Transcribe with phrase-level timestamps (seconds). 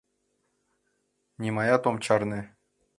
[1.41, 2.41] —Нимаят ом чарне!